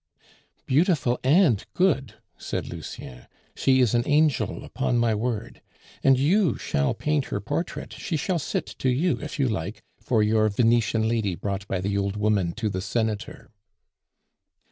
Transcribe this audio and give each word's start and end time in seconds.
"Beautiful 0.65 1.19
and 1.23 1.63
good," 1.75 2.15
said 2.35 2.67
Lucien; 2.67 3.27
"she 3.55 3.81
is 3.81 3.93
an 3.93 4.01
angel, 4.07 4.63
upon 4.63 4.97
my 4.97 5.13
word. 5.13 5.61
And 6.03 6.17
you 6.17 6.57
shall 6.57 6.95
paint 6.95 7.25
her 7.25 7.39
portrait; 7.39 7.93
she 7.93 8.17
shall 8.17 8.39
sit 8.39 8.65
to 8.79 8.89
you 8.89 9.19
if 9.21 9.37
you 9.37 9.47
like 9.47 9.83
for 9.99 10.23
your 10.23 10.49
Venetian 10.49 11.07
lady 11.07 11.35
brought 11.35 11.67
by 11.67 11.79
the 11.81 11.99
old 11.99 12.17
woman 12.17 12.53
to 12.53 12.67
the 12.67 12.81
senator." 12.81 13.51